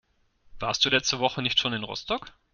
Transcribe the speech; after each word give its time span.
Warst 0.57 0.83
du 0.83 0.89
letzte 0.89 1.19
Woche 1.19 1.43
nicht 1.43 1.59
schon 1.59 1.73
in 1.73 1.83
Rostock? 1.83 2.33